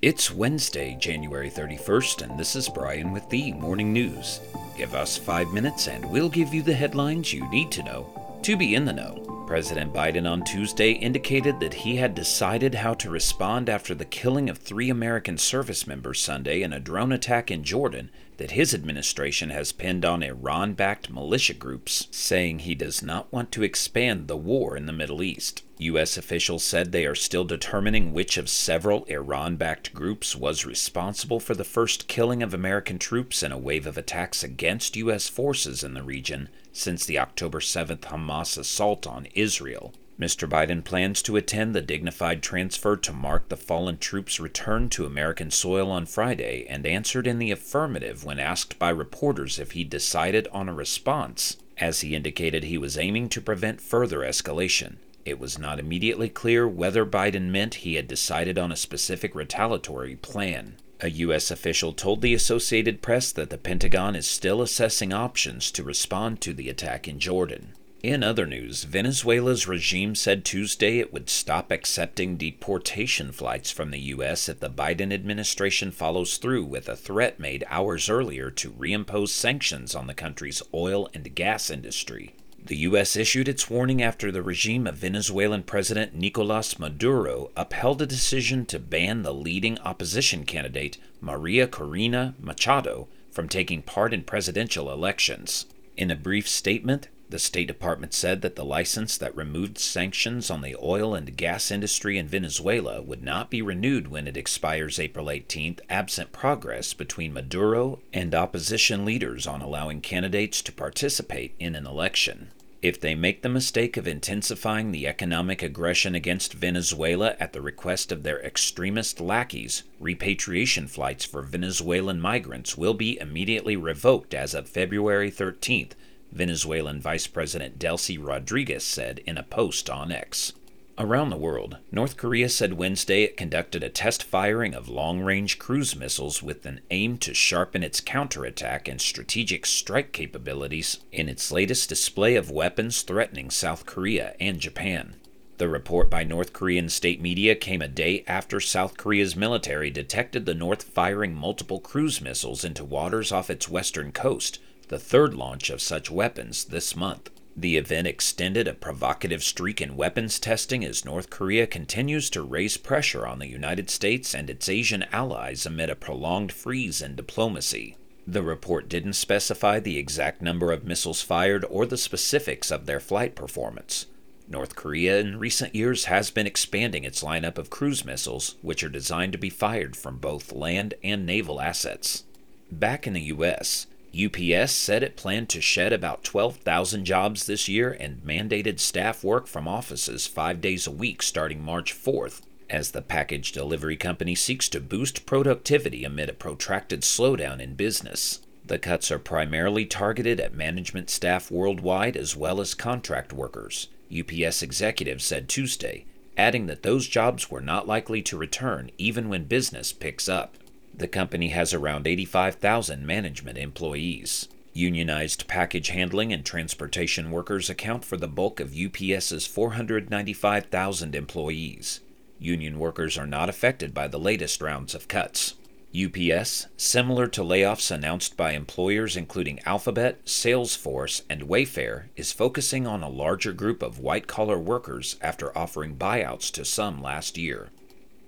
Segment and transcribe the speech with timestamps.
[0.00, 4.38] It's Wednesday, January 31st, and this is Brian with the Morning News.
[4.76, 8.56] Give us five minutes and we'll give you the headlines you need to know to
[8.56, 9.44] be in the know.
[9.48, 14.48] President Biden on Tuesday indicated that he had decided how to respond after the killing
[14.48, 19.50] of three American service members Sunday in a drone attack in Jordan that his administration
[19.50, 24.36] has pinned on Iran backed militia groups, saying he does not want to expand the
[24.36, 25.64] war in the Middle East.
[25.80, 26.16] U.S.
[26.16, 31.54] officials said they are still determining which of several Iran backed groups was responsible for
[31.54, 35.28] the first killing of American troops in a wave of attacks against U.S.
[35.28, 39.94] forces in the region since the October 7th Hamas assault on Israel.
[40.18, 40.48] Mr.
[40.48, 45.48] Biden plans to attend the dignified transfer to mark the fallen troops' return to American
[45.48, 50.48] soil on Friday and answered in the affirmative when asked by reporters if he decided
[50.48, 54.96] on a response, as he indicated he was aiming to prevent further escalation.
[55.28, 60.16] It was not immediately clear whether Biden meant he had decided on a specific retaliatory
[60.16, 60.76] plan.
[61.00, 61.50] A U.S.
[61.50, 66.54] official told the Associated Press that the Pentagon is still assessing options to respond to
[66.54, 67.74] the attack in Jordan.
[68.02, 74.00] In other news, Venezuela's regime said Tuesday it would stop accepting deportation flights from the
[74.16, 74.48] U.S.
[74.48, 79.94] if the Biden administration follows through with a threat made hours earlier to reimpose sanctions
[79.94, 82.34] on the country's oil and gas industry.
[82.64, 83.16] The U.S.
[83.16, 88.78] issued its warning after the regime of Venezuelan President Nicolas Maduro upheld a decision to
[88.78, 95.66] ban the leading opposition candidate, Maria Corina Machado, from taking part in presidential elections.
[95.96, 100.62] In a brief statement, the State Department said that the license that removed sanctions on
[100.62, 105.26] the oil and gas industry in Venezuela would not be renewed when it expires April
[105.26, 111.86] 18th, absent progress between Maduro and opposition leaders on allowing candidates to participate in an
[111.86, 112.50] election.
[112.80, 118.12] If they make the mistake of intensifying the economic aggression against Venezuela at the request
[118.12, 124.68] of their extremist lackeys, repatriation flights for Venezuelan migrants will be immediately revoked as of
[124.68, 125.92] February 13th,
[126.32, 130.52] Venezuelan Vice President Delcy Rodriguez said in a post on X.
[131.00, 135.60] Around the world, North Korea said Wednesday it conducted a test firing of long range
[135.60, 141.52] cruise missiles with an aim to sharpen its counterattack and strategic strike capabilities in its
[141.52, 145.14] latest display of weapons threatening South Korea and Japan.
[145.58, 150.46] The report by North Korean state media came a day after South Korea's military detected
[150.46, 155.70] the North firing multiple cruise missiles into waters off its western coast, the third launch
[155.70, 157.30] of such weapons this month.
[157.56, 162.76] The event extended a provocative streak in weapons testing as North Korea continues to raise
[162.76, 167.96] pressure on the United States and its Asian allies amid a prolonged freeze in diplomacy.
[168.28, 173.00] The report didn't specify the exact number of missiles fired or the specifics of their
[173.00, 174.06] flight performance.
[174.46, 178.88] North Korea in recent years has been expanding its lineup of cruise missiles, which are
[178.88, 182.24] designed to be fired from both land and naval assets.
[182.70, 183.86] Back in the U.S.,
[184.18, 189.46] UPS said it planned to shed about 12,000 jobs this year and mandated staff work
[189.46, 194.68] from offices five days a week starting March 4th, as the package delivery company seeks
[194.68, 198.40] to boost productivity amid a protracted slowdown in business.
[198.66, 204.62] The cuts are primarily targeted at management staff worldwide as well as contract workers, UPS
[204.62, 209.92] executives said Tuesday, adding that those jobs were not likely to return even when business
[209.92, 210.56] picks up.
[210.98, 214.48] The company has around 85,000 management employees.
[214.72, 222.00] Unionized package handling and transportation workers account for the bulk of UPS's 495,000 employees.
[222.40, 225.54] Union workers are not affected by the latest rounds of cuts.
[225.96, 233.04] UPS, similar to layoffs announced by employers including Alphabet, Salesforce, and Wayfair, is focusing on
[233.04, 237.68] a larger group of white collar workers after offering buyouts to some last year.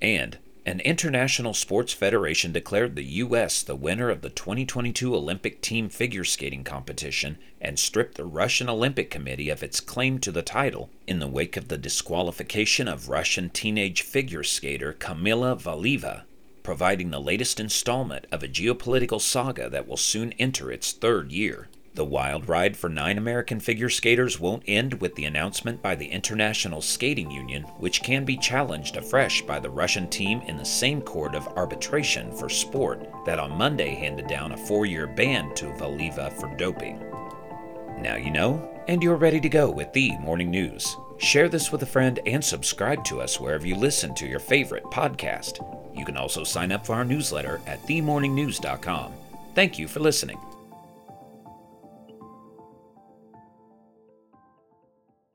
[0.00, 3.62] And an international sports federation declared the U.S.
[3.62, 9.10] the winner of the 2022 Olympic team figure skating competition and stripped the Russian Olympic
[9.10, 13.48] Committee of its claim to the title in the wake of the disqualification of Russian
[13.48, 16.22] teenage figure skater Kamila Valieva,
[16.62, 21.68] providing the latest installment of a geopolitical saga that will soon enter its third year.
[21.94, 26.06] The wild ride for nine American figure skaters won't end with the announcement by the
[26.06, 31.02] International Skating Union, which can be challenged afresh by the Russian team in the same
[31.02, 35.66] court of arbitration for sport that on Monday handed down a four year ban to
[35.72, 37.00] Valieva for doping.
[38.00, 40.96] Now you know, and you're ready to go with the morning news.
[41.18, 44.84] Share this with a friend and subscribe to us wherever you listen to your favorite
[44.84, 45.58] podcast.
[45.94, 49.12] You can also sign up for our newsletter at themorningnews.com.
[49.54, 50.38] Thank you for listening.